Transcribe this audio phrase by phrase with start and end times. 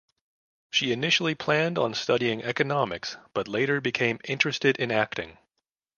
[0.71, 5.37] She initially planned on studying economics but later became interested in acting.